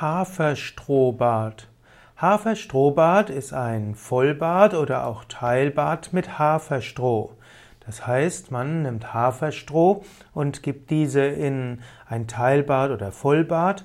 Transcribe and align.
Haferstrohbad. 0.00 1.68
Haferstrohbad 2.16 3.28
ist 3.28 3.52
ein 3.52 3.94
Vollbad 3.94 4.72
oder 4.72 5.06
auch 5.06 5.24
Teilbad 5.26 6.14
mit 6.14 6.38
Haferstroh. 6.38 7.32
Das 7.84 8.06
heißt, 8.06 8.50
man 8.50 8.82
nimmt 8.82 9.12
Haferstroh 9.12 10.02
und 10.32 10.62
gibt 10.62 10.90
diese 10.90 11.20
in 11.20 11.82
ein 12.08 12.26
Teilbad 12.26 12.90
oder 12.90 13.12
Vollbad 13.12 13.84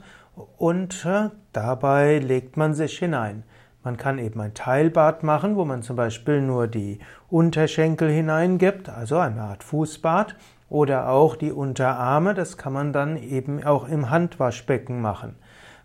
und 0.57 1.05
äh, 1.05 1.29
dabei 1.51 2.19
legt 2.19 2.55
man 2.55 2.73
sich 2.73 2.97
hinein. 2.97 3.43
Man 3.83 3.97
kann 3.97 4.17
eben 4.17 4.39
ein 4.39 4.53
Teilbad 4.53 5.23
machen, 5.23 5.57
wo 5.57 5.65
man 5.65 5.83
zum 5.83 5.97
Beispiel 5.97 6.41
nur 6.41 6.67
die 6.67 6.99
Unterschenkel 7.29 8.09
hineingibt, 8.09 8.87
also 8.87 9.17
eine 9.17 9.41
Art 9.41 9.63
Fußbad, 9.63 10.35
oder 10.69 11.09
auch 11.09 11.35
die 11.35 11.51
Unterarme, 11.51 12.33
das 12.33 12.57
kann 12.57 12.73
man 12.73 12.93
dann 12.93 13.17
eben 13.17 13.63
auch 13.63 13.87
im 13.87 14.09
Handwaschbecken 14.09 15.01
machen. 15.01 15.35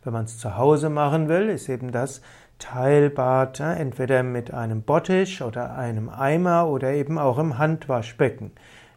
Wenn 0.04 0.12
man 0.12 0.24
es 0.24 0.38
zu 0.38 0.56
Hause 0.56 0.90
machen 0.90 1.28
will, 1.28 1.48
ist 1.48 1.68
eben 1.68 1.92
das 1.92 2.22
Teilbad 2.58 3.60
entweder 3.60 4.22
mit 4.22 4.52
einem 4.52 4.82
Bottich 4.82 5.42
oder 5.42 5.76
einem 5.76 6.08
Eimer 6.08 6.68
oder 6.68 6.92
eben 6.92 7.18
auch 7.18 7.38
im 7.38 7.58
Handwaschbecken. 7.58 8.50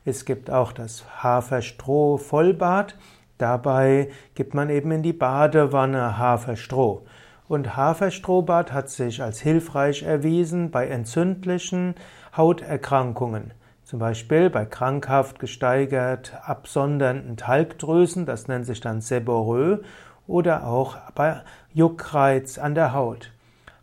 Es 0.04 0.26
gibt 0.26 0.50
auch 0.50 0.72
das 0.72 1.04
Haferstroh 1.24 2.18
Vollbad. 2.18 2.98
Dabei 3.38 4.10
gibt 4.34 4.54
man 4.54 4.70
eben 4.70 4.92
in 4.92 5.04
die 5.04 5.14
Badewanne 5.14 6.18
Haferstroh. 6.18 7.06
Und 7.48 7.76
Haferstrohbad 7.76 8.72
hat 8.72 8.90
sich 8.90 9.22
als 9.22 9.40
hilfreich 9.40 10.02
erwiesen 10.04 10.72
bei 10.72 10.88
entzündlichen 10.88 11.96
Hauterkrankungen. 12.36 13.54
Zum 13.84 14.00
Beispiel 14.00 14.50
bei 14.50 14.66
krankhaft 14.66 15.38
gesteigert 15.38 16.34
absondernden 16.44 17.38
Talgdrüsen, 17.38 18.26
das 18.26 18.48
nennt 18.48 18.66
sich 18.66 18.80
dann 18.80 19.02
Seborrhoe, 19.02 19.82
oder 20.28 20.66
auch 20.66 20.98
bei 21.14 21.42
Juckreiz 21.74 22.58
an 22.58 22.76
der 22.76 22.94
Haut. 22.94 23.32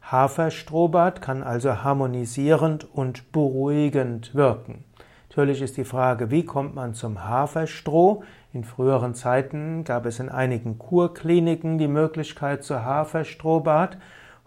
Haferstrohbad 0.03 1.23
kann 1.23 1.43
also 1.43 1.83
harmonisierend 1.83 2.87
und 2.93 3.33
beruhigend 3.33 4.35
wirken. 4.35 4.85
Natürlich 5.29 5.63
ist 5.63 5.79
die 5.79 5.85
Frage, 5.85 6.31
wie 6.31 6.45
kommt 6.45 6.75
man 6.75 6.93
zum 6.93 7.27
Haferstroh? 7.27 8.23
In 8.53 8.65
früheren 8.65 9.15
Zeiten 9.15 9.85
gab 9.85 10.05
es 10.05 10.21
in 10.21 10.29
einigen 10.29 10.79
Kurkliniken 10.79 11.79
die 11.79 11.89
Möglichkeit 11.89 12.65
zu 12.65 12.85
Haferstrohbad. 12.85 13.97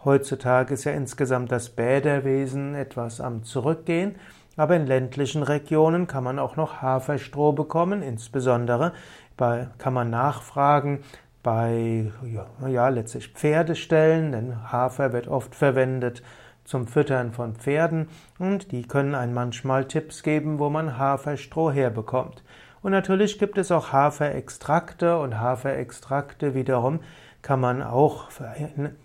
Heutzutage 0.03 0.75
ist 0.75 0.83
ja 0.83 0.91
insgesamt 0.91 1.51
das 1.51 1.69
Bäderwesen 1.69 2.75
etwas 2.75 3.19
am 3.19 3.43
Zurückgehen. 3.43 4.15
Aber 4.57 4.75
in 4.75 4.85
ländlichen 4.85 5.41
Regionen 5.41 6.05
kann 6.05 6.23
man 6.23 6.37
auch 6.37 6.55
noch 6.55 6.83
Haferstroh 6.83 7.51
bekommen, 7.51 8.03
insbesondere 8.03 8.93
kann 9.37 9.93
man 9.93 10.09
nachfragen 10.11 10.99
bei 11.45 12.11
ja, 12.25 12.67
ja, 12.67 12.89
letztlich 12.89 13.27
Pferdestellen, 13.27 14.31
denn 14.31 14.71
Hafer 14.71 15.13
wird 15.13 15.27
oft 15.27 15.53
verwendet 15.53 16.23
zum 16.63 16.87
Füttern 16.87 17.33
von 17.33 17.53
Pferden 17.53 18.07
und 18.39 18.71
die 18.71 18.87
können 18.87 19.13
einem 19.13 19.35
manchmal 19.35 19.85
Tipps 19.85 20.23
geben, 20.23 20.57
wo 20.57 20.71
man 20.71 20.97
Haferstroh 20.97 21.71
herbekommt. 21.71 22.43
Und 22.81 22.93
natürlich 22.93 23.37
gibt 23.37 23.59
es 23.59 23.71
auch 23.71 23.91
Haferextrakte 23.91 25.19
und 25.19 25.39
Haferextrakte 25.39 26.55
wiederum 26.55 27.01
kann 27.43 27.59
man 27.59 27.83
auch 27.83 28.29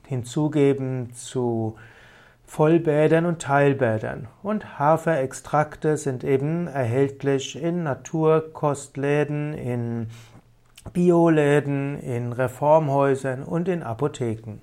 hinzugeben 0.07 1.13
zu 1.13 1.77
Vollbädern 2.47 3.27
und 3.27 3.43
Teilbädern. 3.43 4.29
Und 4.43 4.79
Haferextrakte 4.79 5.99
sind 5.99 6.25
eben 6.25 6.69
erhältlich 6.69 7.63
in 7.63 7.83
Naturkostläden, 7.83 9.53
in 9.53 10.09
Bioläden, 10.93 11.99
in 11.99 12.33
Reformhäusern 12.33 13.43
und 13.43 13.69
in 13.69 13.83
Apotheken. 13.83 14.61